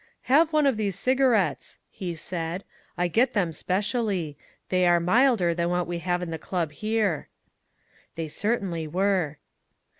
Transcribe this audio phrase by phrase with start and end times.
[0.23, 2.63] "Have one of these cigarettes," he said.
[2.97, 4.35] "I get them specially.
[4.69, 7.29] They are milder than what we have in the club here."
[8.15, 9.37] They certainly were.